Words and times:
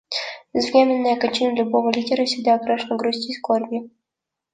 Безвременная 0.51 1.15
кончина 1.15 1.53
любого 1.55 1.91
лидера 1.91 2.25
всегда 2.25 2.55
окрашена 2.55 2.97
грустью 2.97 3.29
и 3.29 3.33
скорбью. 3.35 3.91